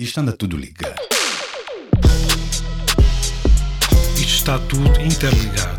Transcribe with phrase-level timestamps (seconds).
[0.00, 0.94] Isto anda tudo ligado.
[4.14, 5.76] Isto está tudo interligado.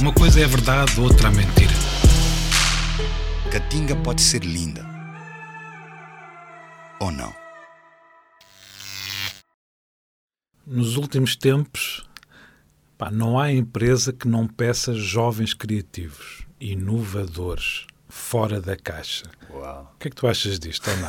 [0.00, 1.72] Uma coisa é verdade, outra é mentira.
[3.50, 4.84] Catinga pode ser linda.
[7.00, 7.34] Ou não?
[10.66, 12.06] Nos últimos tempos,
[12.98, 19.24] pá, não há empresa que não peça jovens criativos, inovadores, fora da caixa.
[19.50, 19.92] Uau.
[19.94, 20.90] O que é que tu achas disto?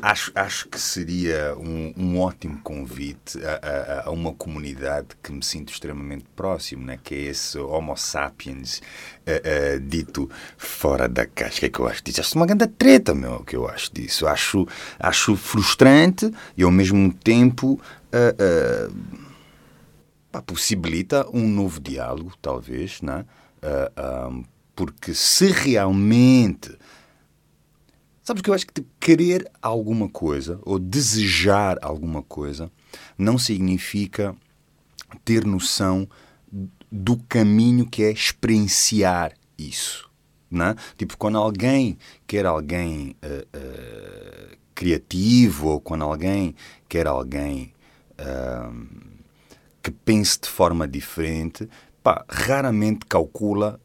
[0.00, 5.42] Acho, acho que seria um, um ótimo convite a, a- a uma comunidade que me
[5.42, 7.00] sinto extremamente próximo, né?
[7.02, 8.80] que é esse Homo sapiens
[9.26, 11.56] eh, eh, dito fora da caixa.
[11.56, 12.20] O que é que eu acho disso?
[12.20, 14.28] Acho uma grande treta, meu, o que eu acho disso.
[14.28, 14.68] Acho,
[15.00, 17.80] acho frustrante e ao mesmo tempo
[20.30, 23.24] pá, possibilita um novo diálogo, talvez, né?
[23.96, 24.30] Ah,
[24.78, 26.78] porque se realmente
[28.22, 32.70] Sabes que eu acho que querer alguma coisa ou desejar alguma coisa
[33.16, 34.36] não significa
[35.24, 36.06] ter noção
[36.92, 40.08] do caminho que é experienciar isso.
[40.48, 40.76] Né?
[40.96, 46.54] Tipo, quando alguém quer alguém eh, eh, criativo ou quando alguém
[46.86, 47.72] quer alguém
[48.18, 48.70] ah,
[49.82, 51.66] que pense de forma diferente,
[52.02, 53.80] pá, raramente calcula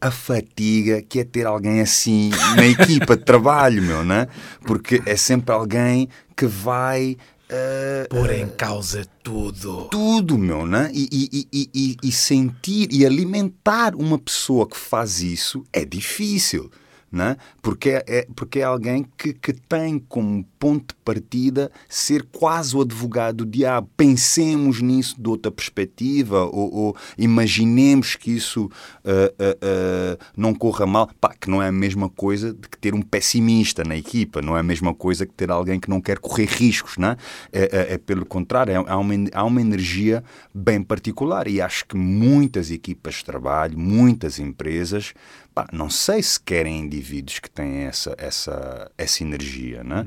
[0.00, 4.28] a fatiga que é ter alguém assim na equipa de trabalho, meu, né?
[4.66, 7.16] Porque é sempre alguém que vai
[7.48, 9.88] eh, Pôr em causa tudo.
[9.90, 10.90] tudo, meu, né?
[10.92, 16.70] E, e, e, e, e sentir e alimentar uma pessoa que faz isso é difícil,
[17.16, 17.36] né?
[17.62, 22.76] Porque é, é- porque é alguém que, que tem como ponto de partida ser quase
[22.76, 23.88] o advogado do diabo.
[23.96, 28.70] Pensemos nisso de outra perspectiva ou, ou imaginemos que isso
[29.04, 31.10] ah, ah, ah, não corra mal.
[31.20, 34.56] Pá, que não é a mesma coisa de que ter um pessimista na equipa, não
[34.56, 37.16] é a mesma coisa que ter alguém que não quer correr riscos, né?
[37.52, 40.22] É, é, é pelo contrário, é, há, uma, há uma energia
[40.54, 45.14] bem particular e acho que muitas equipas de trabalho, muitas empresas,
[45.56, 50.06] pá, não sei se querem indivíduos que têm essa, essa, essa energia, né?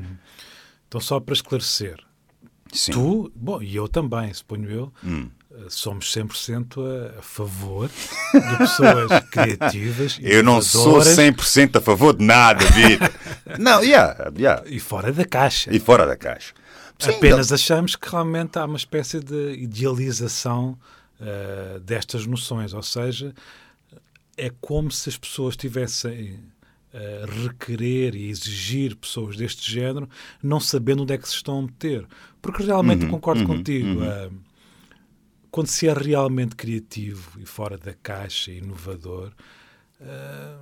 [0.88, 1.98] Então, só para esclarecer,
[2.72, 2.92] Sim.
[2.92, 5.28] tu, bom, e eu também, suponho eu, Hum.
[5.52, 6.78] eh, somos 100%
[7.18, 13.10] a, favor de pessoas criativas, Eu não sou inovadoras 100% a favor de nada, Vitor.
[13.58, 14.64] não, yeah, yeah.
[14.68, 15.76] e fora da caixa.
[15.76, 16.54] E fora da caixa.
[17.00, 20.78] Sim, Apenas achamos que realmente há uma espécie de idealização
[21.20, 23.34] eh, destas noções, ou seja,
[24.40, 26.40] é como se as pessoas tivessem
[26.94, 30.10] a requerer e exigir pessoas deste género,
[30.42, 32.08] não sabendo onde é que se estão a meter.
[32.42, 34.02] Porque realmente Uhum, concordo uhum, contigo.
[34.02, 34.04] uhum.
[34.04, 34.32] eh,
[35.52, 39.32] quando se é realmente criativo e fora da caixa, inovador,
[40.02, 40.58] eh,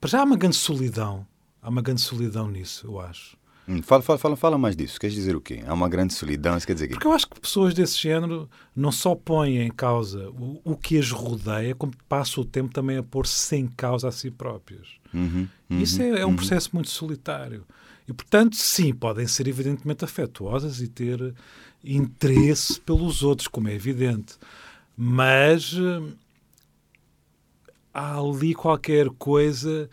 [0.00, 1.26] para já há uma grande solidão.
[1.62, 3.37] Há uma grande solidão nisso, eu acho.
[3.68, 4.98] Hum, Fala, fala, fala, fala mais disso.
[4.98, 5.62] Queres dizer o quê?
[5.66, 8.48] Há uma grande solidão, isso quer dizer que Porque eu acho que pessoas desse género
[8.74, 12.96] não só põem em causa o, o que as rodeia, como passam o tempo também
[12.96, 14.88] a pôr-se em causa a si próprias.
[15.12, 17.64] Uhum, E Isso é, é um processo muito solitário.
[18.08, 21.34] E, portanto, sim, podem ser evidentemente afetuosas e ter
[21.84, 24.36] interesse pelos outros, como é evidente.
[24.96, 26.12] Mas eh,
[27.92, 29.90] há ali qualquer coisa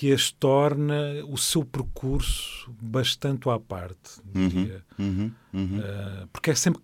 [0.00, 0.94] que as torna
[1.28, 4.82] o seu percurso bastante à parte, diria.
[4.98, 5.78] Uhum, uhum.
[5.78, 6.80] Uh, porque é sempre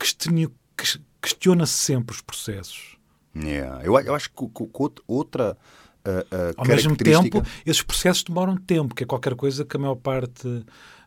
[1.22, 2.98] questiona-se sempre os processos.
[3.34, 3.82] Yeah.
[3.82, 5.56] Eu, eu acho que, que- outra-
[6.04, 9.80] ah, ah, Ao mesmo tempo, esses processos demoram tempo, que é qualquer coisa que a
[9.80, 10.46] maior parte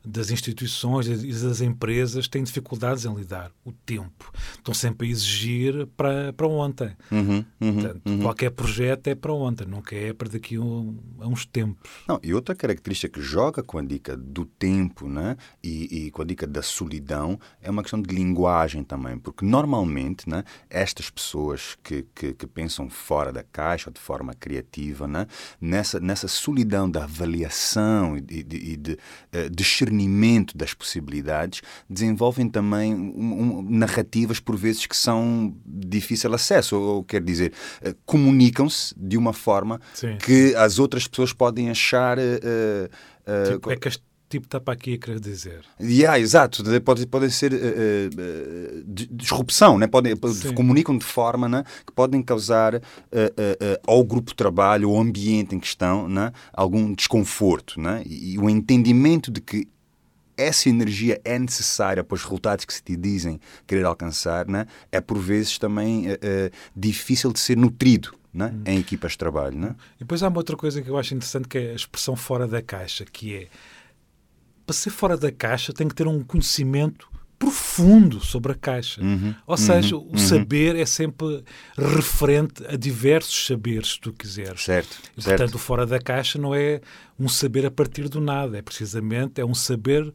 [0.05, 3.51] das instituições e das empresas tem dificuldades em lidar.
[3.65, 4.31] O tempo.
[4.55, 6.95] Estão sempre a exigir para, para ontem.
[7.11, 8.19] Uhum, uhum, Portanto, uhum.
[8.21, 11.89] qualquer projeto é para ontem, nunca é para daqui a, um- a uns tempos.
[12.07, 15.35] Não, e outra característica que joga com a dica do tempo né?
[15.63, 20.29] e, e com a dica da solidão é uma questão de linguagem também, porque normalmente
[20.29, 25.27] né, estas pessoas que, que, que pensam fora da caixa, de forma criativa, né,
[25.59, 28.97] nessa, nessa solidão da avaliação e de, de, de,
[29.31, 29.49] eh,
[29.89, 36.95] discernimento das possibilidades, desenvolvem também um- um- narrativas por vezes que são difícil acesso, ou,
[36.97, 40.17] ou quer dizer, eh, comunicam-se de uma forma Sim.
[40.17, 42.17] que as outras pessoas podem achar.
[42.19, 42.89] eh,
[43.51, 45.61] Tipo, é que este tipo está para aqui a querer dizer.
[45.79, 48.09] Yeah, exato, De- pode, pode ser eh,
[48.85, 49.85] di- disrupção, né?
[49.87, 50.53] podem, Sim.
[50.53, 51.63] comunicam de forma né?
[51.85, 56.31] que podem causar eh, ao grupo de trabalho, ao ambiente em questão, né?
[56.53, 57.79] algum desconforto.
[57.79, 58.01] Né?
[58.05, 59.67] E, e o entendimento de que
[60.39, 64.65] essa energia é necessária para os resultados que se te dizem querer alcançar, né?
[64.91, 68.17] é por vezes também uh, uh, difícil de ser nutrido.
[68.31, 68.53] Né?
[68.53, 68.63] Hum.
[68.63, 69.57] Em equipas de trabalho.
[69.57, 69.75] Né?
[69.95, 72.47] E depois há uma outra coisa que eu acho interessante que é a expressão fora
[72.47, 73.47] da caixa, que é
[74.67, 77.09] para ser fora da caixa tem que ter um conhecimento
[77.79, 79.01] profundo sobre a caixa.
[79.01, 81.43] Uhum, Ou seja, uhum, o saber é sempre
[81.77, 84.63] referente a diversos saberes, se tu quiseres.
[84.63, 85.37] Certo, e, certo.
[85.37, 86.81] portanto, o fora da caixa não é
[87.19, 90.13] um saber a partir do nada, é precisamente é um saber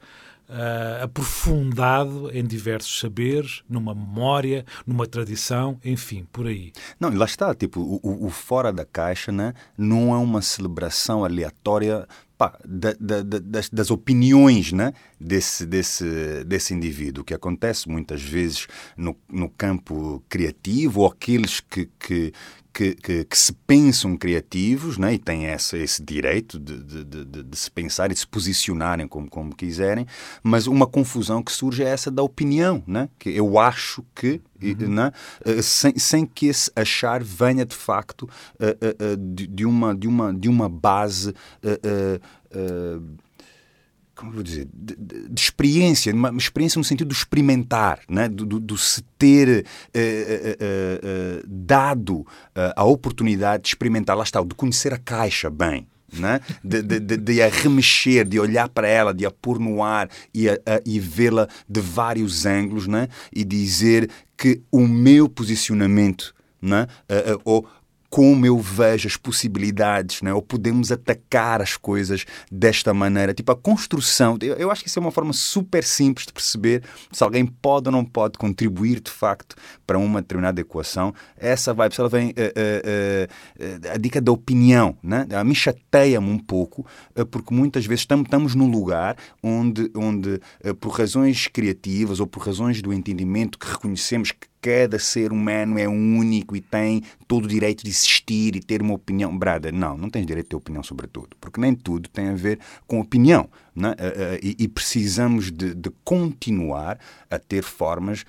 [0.49, 6.73] uh, aprofundado em diversos saberes, numa memória, numa tradição, enfim, por aí.
[6.99, 11.25] Não, e lá está, tipo, o, o fora da caixa né, não é uma celebração
[11.25, 12.07] aleatória
[12.37, 18.67] pá, da, da, das, das, opiniões né, desse, desse, desse indivíduo, que acontece muitas vezes
[18.97, 22.33] no, no campo criativo, ou aqueles que, que,
[22.75, 27.43] que, que, que, se pensam criativos né, e têm essa, esse direito de, de, de,
[27.45, 30.07] de, se pensar e de se posicionarem como, como quiserem,
[30.43, 34.89] mas uma confusão que surge é essa da opinião, né, que eu acho que, uhum.
[34.89, 35.13] né,
[35.45, 40.35] eh, sem, sem que esse achar venha de facto uh, uh, de, uma, de, uma,
[40.35, 41.31] de uma base.
[41.63, 43.24] Uh,
[44.15, 48.29] como vou dizer, de, de, de, experiência, uma experiência no sentido de experimentar, né?
[48.29, 52.27] do, do, do se ter uh, uh, uh, dado
[52.77, 55.87] a oportunidade de experimentar, lá está, de conhecer a caixa bem.
[56.13, 56.41] Né?
[56.63, 60.47] De, de, de, a remexer, de olhar para ela, de a pôr no ar e,
[60.87, 63.09] e vê-la de vários ângulos né?
[63.35, 66.33] e dizer que o meu posicionamento
[66.63, 66.87] né?
[67.45, 67.67] ou
[68.15, 70.33] como eu vejo as possibilidades, né?
[70.33, 73.35] ou podemos atacar as coisas desta maneira.
[73.35, 77.25] Tipo, a construção, eu, acho que isso é uma forma super simples de perceber se
[77.25, 81.13] alguém pode ou não pode contribuir de facto para uma determinada equação.
[81.37, 85.27] Essa vibe, se ela vem, uh, uh, uh, a dica da opinião, né?
[85.35, 86.87] a me chateia-me um pouco,
[87.33, 90.41] porque muitas vezes estamos, estamos num lugar onde, onde
[90.79, 95.87] por razões criativas ou por razões do entendimento que reconhecemos que cada ser humano é
[95.87, 99.37] único e tem todo o direito de existir e ter uma opinião.
[99.37, 102.35] Brada, não, não tens direito de ter opinião sobre tudo, porque nem tudo tem a
[102.35, 103.47] ver com opinião.
[103.77, 103.95] Né?
[104.43, 106.99] E, precisamos de, de continuar
[107.31, 108.25] a ter formas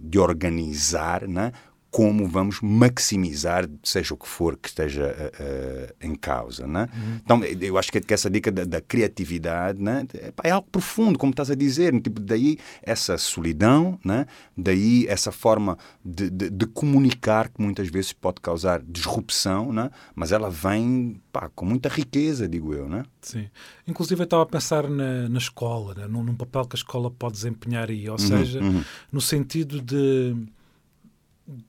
[0.00, 1.52] de organizar né?
[1.90, 6.66] Como vamos maximizar, seja o que for que esteja uh, em causa.
[6.66, 6.88] Né?
[6.94, 7.20] Uhum.
[7.24, 10.06] Então, eu acho que, essa dica da, da criatividade né?
[10.14, 11.98] é, é, algo profundo, como estás a dizer.
[12.00, 14.26] Tipo, daí essa solidão, né?
[14.56, 19.90] daí essa forma de, de, de, comunicar que muitas vezes pode causar disrupção, né?
[20.14, 22.86] mas ela vem pá, com muita riqueza, digo eu.
[22.86, 23.02] Né?
[23.22, 23.48] Sim.
[23.86, 26.06] Inclusive, eu estava a pensar na, na escola, né?
[26.06, 28.84] num, num, papel que a escola pode desempenhar aí, ou uhum, seja, uhum.
[29.10, 30.36] no sentido de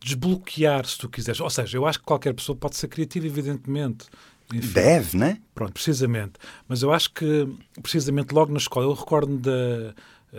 [0.03, 1.39] desbloquear, se tu quiseres.
[1.39, 4.07] Ou seja, eu acho que qualquer pessoa pode ser criativa, evidentemente.
[4.53, 5.39] Enfim, Deve, né?
[5.53, 6.33] Pronto, precisamente.
[6.67, 7.47] Mas eu acho que,
[7.81, 9.93] precisamente logo na escola, eu recordo da,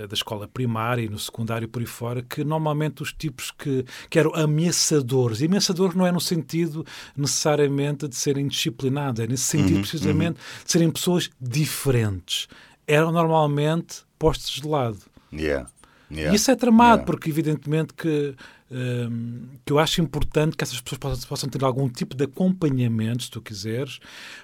[0.06, 4.18] da escola primária e no secundário por aí fora, que normalmente os tipos que, que
[4.18, 6.84] eram ameaçadores, e ameaçadores não é no sentido
[7.16, 10.64] necessariamente de serem disciplinados, é nesse sentido uhum, precisamente uhum.
[10.64, 12.48] de serem pessoas diferentes.
[12.86, 14.98] Eram normalmente postos de lado.
[15.32, 15.70] Yeah.
[16.10, 16.32] Yeah.
[16.32, 17.04] E isso é tramado, yeah.
[17.04, 18.34] porque evidentemente que
[18.70, 23.24] um, que eu acho importante que essas pessoas possam, possam, ter algum tipo de acompanhamento,
[23.24, 23.98] se tu quiseres,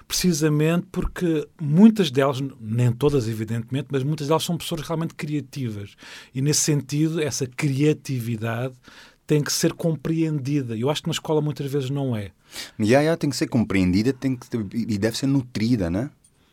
[0.07, 5.95] precisamente porque muitas delas, nem todas, evidentemente, mas muitas delas são pessoas realmente criativas.
[6.35, 8.73] E nesse sentido, essa criatividade
[9.25, 10.77] tem que ser compreendida.
[10.77, 12.31] Eu acho que na escola muitas vezes não é.
[12.79, 16.09] Yeah, yeah, tem que ser compreendida tem que, e deve ser nutrida, né?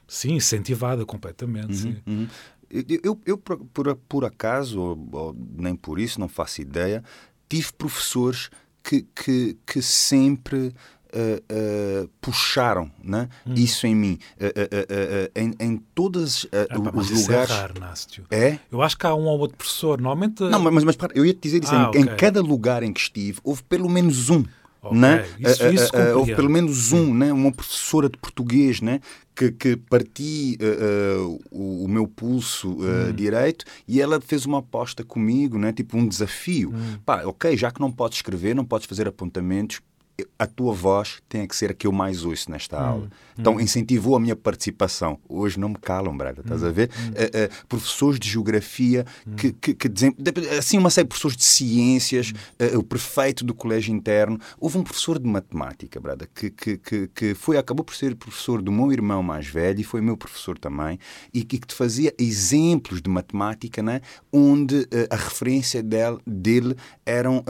[0.06, 1.86] Sim, incentivada completamente.
[1.86, 2.28] Uhum, uhum.
[2.70, 7.02] Eu, eu, por, por acaso, ou, ou, nem por isso, não faço ideia,
[7.48, 8.50] tive professores
[8.82, 10.74] que, que, que sempre
[11.14, 13.28] uh, uh, puxaram né?
[13.46, 13.54] Hum.
[13.56, 14.18] isso em mim.
[14.36, 16.46] Uh, em, em todos
[16.94, 17.50] os lugares.
[17.50, 18.24] É, raro, Nácio.
[18.30, 18.58] é?
[18.70, 20.00] Eu acho que há um ou outro professor.
[20.00, 20.42] Normalmente.
[20.42, 21.74] Não, mas, mas, eu ia te dizer isso.
[21.74, 22.00] Ah, em, okay.
[22.02, 24.44] em, cada lugar em que estive, houve pelo menos um.
[24.84, 24.98] Okay.
[24.98, 25.26] Né?
[25.38, 27.32] Isso, isso houve pelo menos um, né?
[27.32, 29.00] uma professora de português né?
[29.34, 33.12] que, que parti uh, uh, o, o, meu pulso uh, hum.
[33.12, 35.72] direito e ela fez uma aposta comigo, né?
[35.72, 36.70] tipo um desafio.
[36.74, 36.98] Hum.
[37.04, 39.80] Pá, ok, já que não podes escrever, não podes fazer apontamentos,
[40.38, 43.10] a tua voz tem que ser a que eu mais ouço nesta hum, aula.
[43.38, 43.60] Então hum.
[43.60, 45.18] incentivou a minha participação.
[45.28, 46.90] Hoje não me calam, Braga, estás hum, a ver?
[46.90, 49.36] Uh, uh, professores de geografia hum.
[49.36, 50.14] que, que, que dizem,
[50.58, 54.38] assim uma série de professores de ciências, uh, o prefeito do colégio interno.
[54.58, 58.60] Houve um professor de matemática, Braga, que, que, que, que foi, acabou por ser professor
[58.60, 60.98] do meu irmão mais velho e foi meu professor também,
[61.32, 64.00] e que te fazia exemplos de matemática, né?
[64.32, 66.76] onde a referência dele, dele
[67.06, 67.44] eram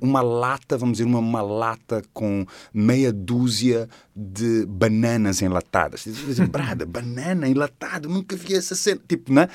[0.00, 6.04] uma lata, vamos dizer, uma, uma lata com meia dúzia de bananas enlatadas.
[6.04, 9.00] Dizem, brada, banana enlatado, nunca vi essa cena.
[9.08, 9.48] Tipo, né?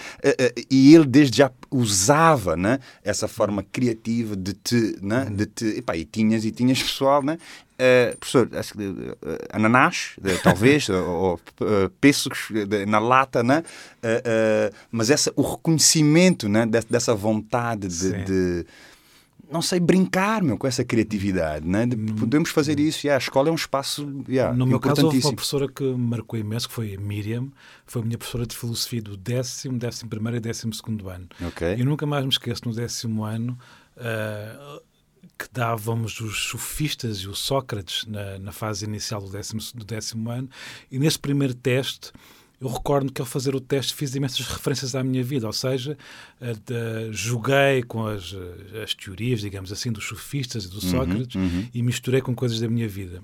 [0.69, 2.79] E ele desde já usava né?
[3.03, 4.97] essa forma criativa de te.
[5.01, 5.25] Né?
[5.31, 7.37] De te epá, e tinhas e tinhas pessoal, né?
[7.79, 9.15] Uh, professor, acho que, uh,
[9.53, 11.39] ananás, uh, talvez, ou
[12.01, 12.49] pêssegos
[12.85, 13.63] na lata, né?
[14.91, 16.65] mas essa, o reconhecimento né?
[16.89, 18.65] dessa vontade de, de,
[19.51, 21.67] não sei, brincar meu, com essa criatividade.
[21.67, 21.85] Né?
[21.85, 23.05] De, podemos fazer isso.
[23.05, 25.97] Yeah, a escola é um espaço yeah, No meu caso, houve uma professora que me
[25.97, 27.49] marcou imenso, que foi a Miriam,
[27.85, 31.27] foi a minha professora de filosofia do décimo, décimo primeiro e décimo segundo ano.
[31.47, 31.81] Okay.
[31.81, 33.57] Eu nunca mais me esqueço, no décimo ano,
[35.37, 40.29] que dávamos os sofistas e o Sócrates na, na fase inicial do décimo, do décimo
[40.29, 40.49] ano,
[40.91, 42.11] e nesse primeiro teste
[42.61, 45.97] eu recordo que ao fazer o teste fiz imensas referências à minha vida, ou seja,
[46.39, 48.35] de, joguei com as,
[48.83, 51.67] as teorias, digamos assim, dos sofistas e do uhum, Sócrates uhum.
[51.73, 53.21] e misturei com coisas da minha vida.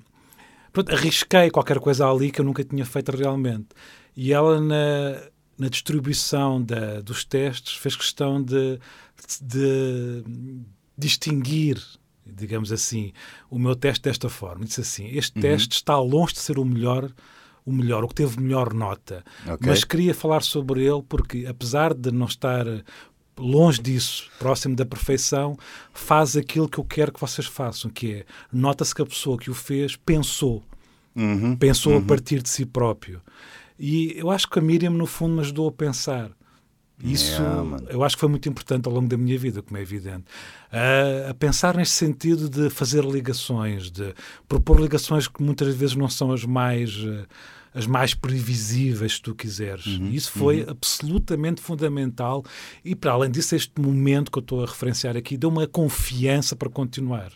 [0.72, 3.68] Pronto, arrisquei qualquer coisa ali que eu nunca tinha feito realmente.
[4.16, 5.22] E ela, na,
[5.58, 8.80] na distribuição da, dos testes, fez questão de,
[9.42, 10.24] de
[10.98, 11.82] distinguir
[12.26, 13.14] digamos assim,
[13.52, 14.66] o meu teste desta forma.
[14.66, 15.42] Disse assim: este uhum.
[15.42, 17.12] teste está longe de ser o melhor,
[17.66, 19.24] o melhor, o que teve melhor nota.
[19.44, 19.58] Okay.
[19.70, 22.66] Mas queria falar sobre ele porque, apesar de não estar
[23.38, 25.58] longe disso, próximo da perfeição,
[25.94, 29.50] faz aquilo que eu quero que vocês façam, que é nota-se que a pessoa que
[29.50, 30.64] o fez pensou.
[31.16, 31.56] Uhum.
[31.56, 32.00] Pensou uhum.
[32.00, 33.22] a partir de si próprio.
[33.80, 36.32] E eu acho que a Miriam, no fundo, me ajudou a pensar.
[37.04, 39.82] Isso yeah, eu acho que foi muito importante ao longo da minha vida, como é
[39.82, 40.24] evidente.
[40.72, 44.14] Uh, a pensar neste sentido de fazer ligações, de
[44.48, 46.92] propor ligações que muitas vezes não são as mais.
[47.76, 49.86] As mais previsíveis, se tu quiseres.
[49.86, 50.70] Uhum, Isso foi uhum.
[50.70, 52.44] absolutamente fundamental
[52.84, 56.56] e, para além disso, este momento que eu estou a referenciar aqui deu uma confiança
[56.56, 57.32] para continuar.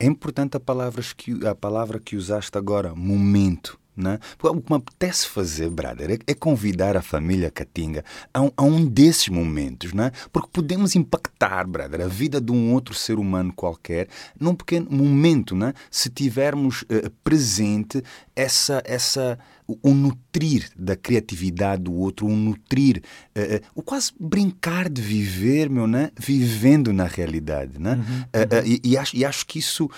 [0.00, 3.78] É importante a, palavras que, a palavra que usaste agora, momento.
[3.94, 4.18] Né?
[4.42, 8.62] O que me apetece fazer, brother, é, é convidar a família Catinga a um, a
[8.62, 10.10] um desses momentos, né?
[10.32, 14.08] porque podemos impactar, brother, a vida de um outro ser humano qualquer
[14.40, 15.74] num pequeno momento, né?
[15.90, 18.02] se tivermos uh, presente
[18.34, 23.02] essa, essa, o nutrir da criatividade do outro, o nutrir,
[23.36, 26.10] uh, uh, o quase brincar de viver, meu, né?
[26.18, 27.78] vivendo na realidade.
[27.78, 27.94] Né?
[27.94, 28.66] Uhum, uhum.
[28.66, 29.90] E, e, acho, e acho que isso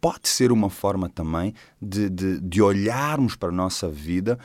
[0.00, 4.38] pode ser uma forma também de, de, de olharmos para a nossa vida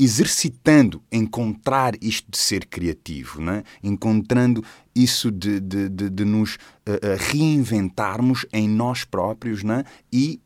[0.00, 3.62] exercitando encontrar isto de ser criativo, né?
[3.82, 4.64] encontrando
[4.94, 9.84] isso de, de, de, de nos uh, reinventarmos em nós próprios né?
[10.10, 10.40] e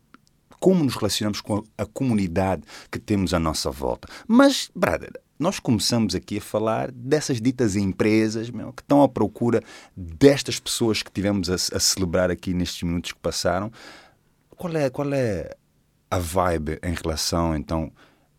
[0.64, 4.08] como nos relacionamos com a comunidade que temos à nossa volta.
[4.26, 9.62] Mas, brother, nós começamos aqui a falar dessas ditas empresas meu, que estão à procura
[9.94, 13.70] destas pessoas que tivemos a, a, celebrar aqui nestes minutos que passaram.
[14.56, 15.54] Qual é, qual é
[16.10, 17.92] a vibe em relação, então,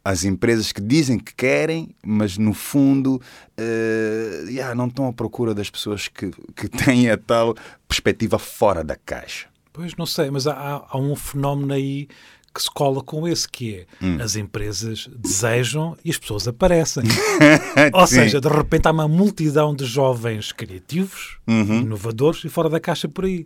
[0.04, 3.22] às empresas que dizem que querem, mas no fundo
[3.60, 7.54] uh, yeah, não estão à procura das pessoas que, que têm a tal
[7.88, 9.54] perspectiva fora da caixa?
[9.76, 12.08] Pois não sei, mas há, há um fenómeno aí
[12.54, 14.18] que se cola com esse, que é hum.
[14.22, 17.04] as empresas desejam e as pessoas aparecem.
[17.94, 21.82] Ou seja, de repente há uma multidão de jovens criativos, uhum.
[21.82, 23.46] inovadores e fora da caixa por aí.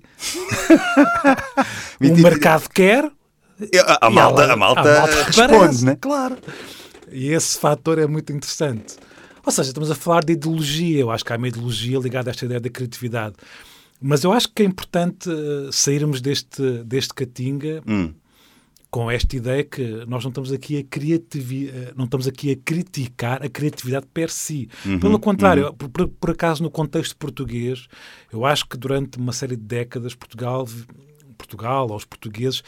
[2.00, 3.05] o mercado quer.
[3.86, 5.98] A, a, malta, ela, a, malta, a malta responde, né?
[6.00, 6.38] Claro.
[7.12, 8.98] E esse fator é muito interessante.
[9.43, 11.00] Ou seja, estamos a falar de ideologia.
[11.00, 13.36] Eu acho que há uma ideologia ligada a esta ideia da criatividade.
[14.01, 18.13] Mas eu acho que é importante uh, sairmos deste, deste catinga hum.
[18.89, 22.56] com esta ideia que nós não estamos aqui a criativi eh, não estamos aqui a
[22.56, 24.70] criticar a criatividade per si.
[24.86, 25.74] Uhum, Pelo contrário, uhum.
[25.74, 27.88] por, por, acaso no contexto português,
[28.32, 30.65] eu acho que durante uma série de décadas Portugal
[31.38, 32.62] Portugal, aos portugueses,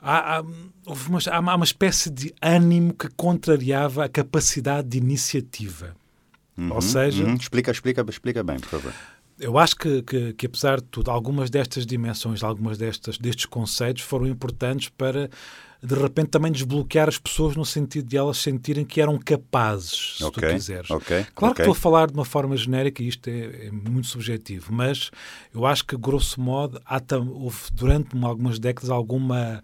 [0.00, 5.94] há, há, uma, há, uma, espécie de ânimo que contrariava a capacidade de iniciativa.
[6.58, 7.24] Uhum, Ou seja...
[7.24, 7.34] Uhum.
[7.34, 8.92] Explica, explica, explica bem, por favor
[9.38, 14.02] eu acho que, que, que, apesar de tudo, algumas destas dimensões, algumas destas, destes conceitos
[14.02, 15.28] foram importantes para,
[15.82, 20.24] de repente, também desbloquear as pessoas no sentido de elas sentirem que eram capazes, se
[20.24, 20.90] okay, tu quiseres.
[20.90, 21.64] Okay, claro okay.
[21.64, 25.10] que estou a falar de uma forma genérica e isto é, é muito subjetivo, mas
[25.54, 29.62] eu acho que, grosso modo, há, houve durante algumas décadas alguma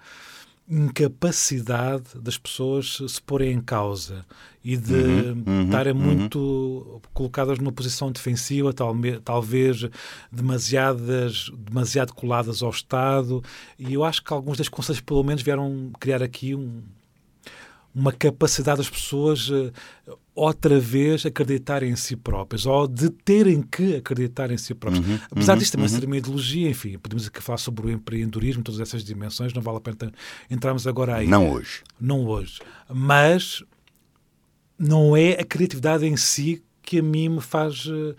[0.69, 4.25] incapacidade das pessoas se porem em causa
[4.65, 5.99] e de uhum, uhum, estarem uhum.
[5.99, 9.89] muito colocadas numa posição defensiva, tal, talvez
[10.31, 13.43] demasiadas, demasiado coladas ao Estado.
[13.79, 16.83] E eu acho que alguns destes conselhos, pelo menos, vieram criar aqui um,
[17.95, 19.73] uma capacidade das pessoas uh,
[20.35, 25.07] outra vez acreditarem em si próprias ou de terem que acreditar em si próprias.
[25.07, 26.01] Uhum, Apesar uhum, disto também uhum.
[26.01, 29.79] ser uma ideologia, enfim, podemos aqui falar sobre o empreendedorismo, todas essas dimensões, não vale
[29.79, 30.13] a pena
[30.51, 31.27] entrarmos agora aí.
[31.27, 31.83] Não hoje.
[32.01, 32.61] Não hoje.
[32.89, 33.63] Mas
[34.79, 37.87] não é a criatividade em si que a mim me faz.
[37.87, 38.15] Uh,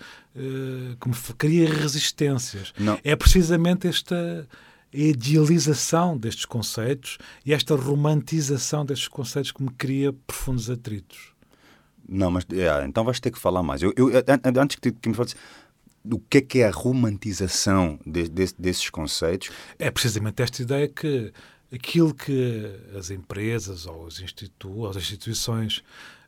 [1.00, 2.74] que me cria resistências.
[2.80, 3.00] Não.
[3.04, 4.48] É precisamente esta
[4.94, 11.34] idealização destes conceitos e esta romantização destes conceitos que me cria profundos atritos.
[12.08, 13.82] Não, mas é, então vais ter que falar mais.
[13.82, 15.36] Eu, eu, an- antes que, que me fales,
[16.04, 19.50] o que é que é a romantização de- de- desses conceitos?
[19.80, 21.32] É precisamente esta ideia que
[21.74, 22.66] aquilo que
[22.98, 25.82] as empresas ou os as instituições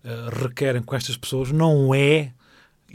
[0.04, 2.32] eh, requerem com estas pessoas não é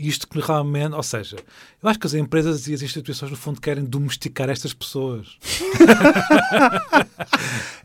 [0.08, 0.94] isto que realmente.
[0.94, 1.36] Ou seja,
[1.82, 5.36] eu acho que as empresas e as instituições, no fundo, querem domesticar estas pessoas.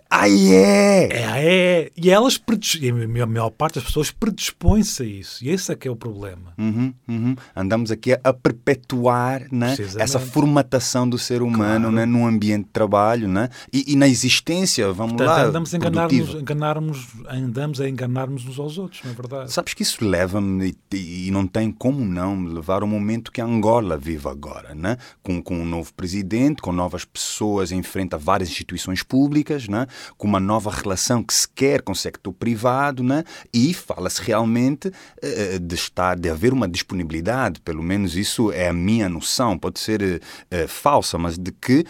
[0.10, 1.10] Ah, é!
[1.12, 1.92] É, é.
[1.98, 2.40] E elas,
[2.80, 2.90] e
[3.22, 5.44] a maior- parte das pessoas predispõe-se a isso.
[5.44, 6.54] E esse é que é o problema.
[6.58, 7.36] Uhum, uhum.
[7.56, 11.92] Andamos aqui a, a perpetuar né, essa formatação do ser humano Claro.
[11.92, 15.78] né, num ambiente de trabalho né, e, e na existência, vamos Portanto, lá, andamos a
[15.78, 19.52] enganar-nos, enganarmos, andamos a enganarmos uns aos outros, não é verdade?
[19.52, 23.98] Sabes que isso leva-me, e, e não tem como não levar ao momento que Angola
[23.98, 24.98] vive agora, né?
[25.22, 29.88] com, com um novo presidente, com novas pessoas em frente a várias instituições públicas, né?
[30.18, 33.24] com uma nova relação que se quer com o sector privado, né?
[33.54, 38.74] e fala-se realmente eh, de estar, de haver uma disponibilidade, pelo menos isso é a
[38.74, 40.22] minha noção, pode ser
[40.52, 41.86] eh, falsa, mas de que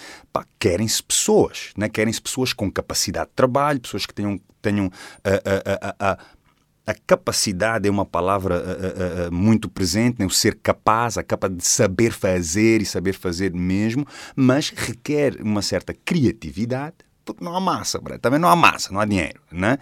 [0.60, 1.90] querem-se pessoas, né?
[1.90, 4.92] querem-se pessoas com capacidade de trabalho, pessoas que tenham, tenham
[5.24, 6.18] eh,
[6.86, 10.25] a capacidade é uma palavra uh, uh, uh, muito presente, né?
[10.25, 15.62] o ser capaz, a capa de saber fazer e saber fazer mesmo, mas requer uma
[15.62, 16.96] certa criatividade.
[17.24, 19.42] Porque não há massa, também não há massa, não há dinheiro.
[19.51, 19.80] Né?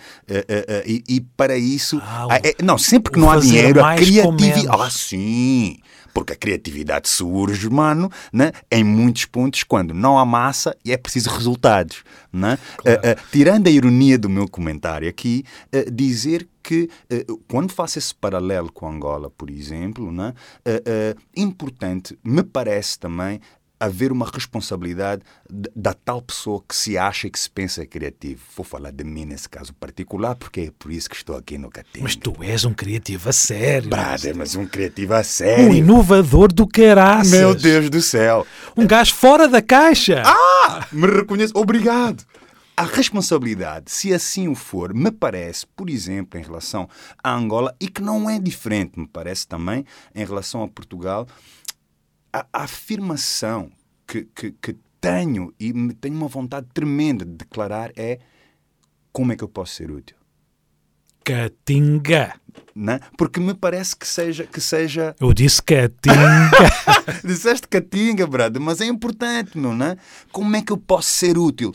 [0.85, 1.99] E, e, para isso.
[2.01, 4.81] Ah, ah, é, não, sempre que o não há dinheiro, a criatividade.
[4.81, 5.77] Ah, sim!
[6.13, 8.51] Porque a criatividade surge, mano, né?
[8.71, 12.03] em muitos pontos, quando não há massa e é preciso resultados.
[12.31, 12.57] Né?
[12.77, 12.99] Claro.
[12.99, 15.43] Uh, uh, tirando a ironia do meu comentário aqui,
[15.73, 16.89] uh, dizer que
[17.49, 20.33] quando faço esse paralelo com Angola, por exemplo, né?
[21.35, 23.41] importante, me parece também
[23.85, 25.21] haver uma responsabilidade
[25.75, 28.41] da tal pessoa que se acha e que se pensa criativo.
[28.55, 31.69] Vou falar de mim nesse caso particular, porque é por isso que estou aqui no
[31.69, 32.03] Catinga.
[32.03, 33.89] Mas tu és um criativo a sério.
[33.89, 35.69] Brother, mas um criativo a sério.
[35.69, 37.31] Um inovador do caraças.
[37.31, 38.47] Meu Deus do céu.
[38.75, 40.23] Um gajo fora da caixa.
[40.25, 40.87] Ah!
[40.91, 41.53] Me reconheço.
[41.55, 42.23] Obrigado.
[42.75, 46.89] A responsabilidade, se assim o for, me parece, por exemplo, em relação
[47.23, 51.27] a Angola, e que não é diferente, me parece também, em relação a Portugal,
[52.33, 53.71] a, a afirmação
[54.07, 58.19] que, que, que, tenho e me tenho uma vontade tremenda de declarar é
[59.11, 60.15] como é que eu posso ser útil?
[61.23, 62.33] Catinga.
[62.75, 62.99] Né?
[63.17, 64.45] Porque me parece que seja.
[64.45, 65.15] Que seja...
[65.19, 66.51] Eu disse catinga.
[67.23, 69.97] Disseste catinga, brother, mas é importante, meu, né?
[70.31, 71.73] Como é que eu posso ser útil?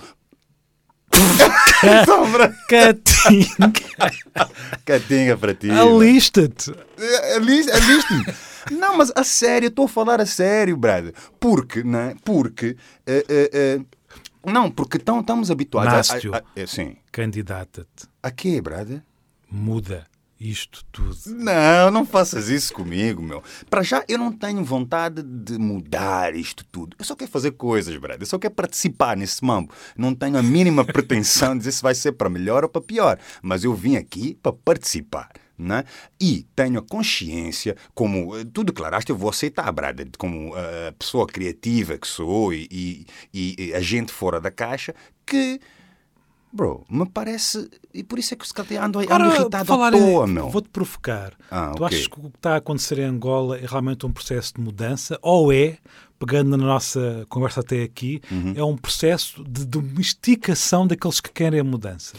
[2.68, 3.72] Catinga.
[4.84, 5.70] Catinga para ti.
[5.70, 6.72] Alista-te.
[7.36, 8.47] Alista-me.
[8.70, 11.14] Não, mas a sério, estou a falar a sério, brother.
[11.38, 12.14] Porque, né?
[12.24, 12.76] Porque.
[13.06, 16.66] Uh, uh, uh, não, porque tão, estamos habituados Nástio, a, a, a.
[16.66, 16.96] Sim.
[17.12, 18.06] Candidata-te.
[18.22, 19.02] A quê, brother?
[19.50, 20.06] Muda
[20.40, 21.16] isto tudo.
[21.26, 23.42] Não, não faças isso comigo, meu.
[23.68, 26.96] Para já, eu não tenho vontade de mudar isto tudo.
[26.98, 28.22] Eu só quero fazer coisas, brother.
[28.22, 29.72] Eu só quero participar nesse mambo.
[29.96, 33.18] Não tenho a mínima pretensão de dizer se vai ser para melhor ou para pior.
[33.42, 35.30] Mas eu vim aqui para participar.
[35.58, 35.84] Né?
[36.20, 41.26] E tenho a consciência, como tu declaraste, eu vou aceitar, brother, como a uh, pessoa
[41.26, 44.94] criativa que sou e, e, e a gente fora da caixa,
[45.26, 45.60] que
[46.52, 47.68] Bro, me parece.
[47.92, 50.48] E por isso é que se calhar ando, ando Ora, irritado falar à toa, meu.
[50.48, 51.34] Vou-te provocar.
[51.50, 51.98] Ah, tu okay.
[51.98, 55.18] achas que o que está a acontecer em Angola é realmente um processo de mudança?
[55.20, 55.78] Ou é,
[56.18, 58.54] pegando na nossa conversa até aqui, uhum.
[58.56, 62.14] é um processo de domesticação daqueles que querem a mudança?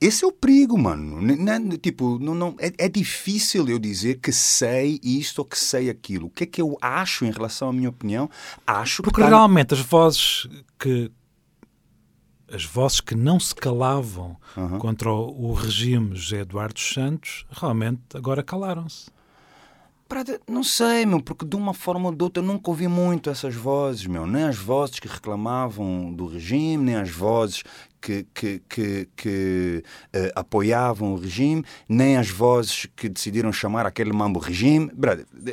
[0.00, 1.20] Esse é o perigo, mano.
[1.20, 5.90] Não, tipo, não, não, é, é, difícil eu dizer que sei isto ou que sei
[5.90, 6.28] aquilo.
[6.28, 8.30] O que é que eu acho em relação à minha opinião?
[8.66, 9.22] Acho Porque que.
[9.22, 11.10] tá realmente as vozes que.
[12.52, 14.78] As vozes que não se calavam uhum.
[14.78, 19.10] contra o, o regime José Eduardo Santos realmente agora calaram-se.
[20.48, 23.54] Não sei, meu, porque de uma forma ou de outra eu nunca ouvi muito essas
[23.54, 24.26] vozes, meu.
[24.26, 27.62] Nem as vozes que reclamavam do regime, nem as vozes
[28.00, 29.84] que, que, que, que
[30.14, 34.90] uh, apoiavam o regime, nem as vozes que decidiram chamar aquele mambo regime.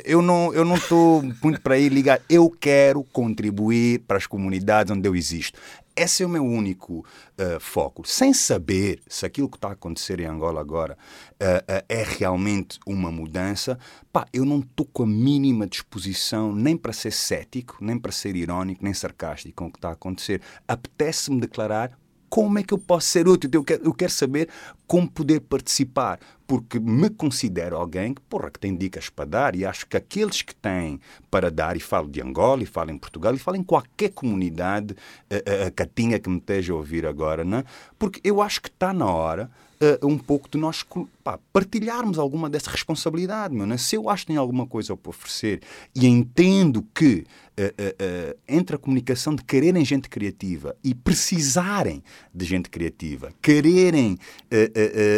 [0.04, 2.20] Eu não eu não estou muito para aí ligar.
[2.28, 5.58] Eu quero contribuir para as comunidades onde eu existo.
[6.00, 8.08] Esse é o meu único uh, foco.
[8.08, 10.96] Sem saber se aquilo que está a acontecer em Angola agora
[11.42, 13.76] uh, uh, é realmente uma mudança,
[14.12, 18.36] pá, eu não estou com a mínima disposição nem para ser cético, nem para ser
[18.36, 20.40] irónico, nem sarcástico com o que está a acontecer.
[20.68, 23.50] Apetece-me declarar como é que eu posso ser útil?
[23.52, 24.48] Eu quero, eu quero saber
[24.86, 29.64] como poder participar, porque me considero alguém que, porra, que tem dicas para dar e
[29.64, 33.34] acho que aqueles que têm para dar, e falo de Angola, e falo em Portugal,
[33.34, 34.96] e falo em qualquer comunidade
[35.30, 37.64] a, a, a catinha que me esteja a ouvir agora, não é?
[37.98, 39.50] porque eu acho que está na hora
[39.82, 40.84] uh, um pouco de nós
[41.22, 43.54] pá, partilharmos alguma dessa responsabilidade.
[43.54, 43.76] Meu, né?
[43.76, 45.60] Se eu acho que tenho alguma coisa para oferecer
[45.94, 47.24] e entendo que
[47.58, 52.02] uh, uh, entre a comunicação de quererem gente criativa e precisarem
[52.34, 54.18] de gente criativa, quererem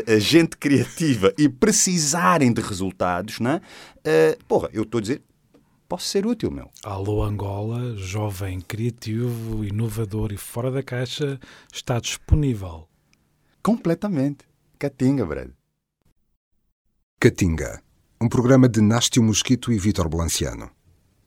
[0.07, 3.61] a gente criativa e precisarem de resultados, né?
[4.49, 5.23] porra, eu estou a dizer,
[5.89, 6.71] posso ser útil, meu.
[6.83, 11.39] Alô Angola, jovem, criativo, inovador e fora da caixa,
[11.73, 12.89] está disponível.
[13.63, 14.50] Completamente.
[14.81, 15.51] Catinga, Brad.
[17.21, 17.83] Catinga,
[18.19, 20.71] um programa de Nástio Mosquito e Vítor Blanciano.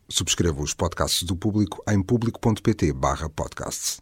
[0.09, 4.01] Subscreva os podcasts do Público em público.pt/podcasts.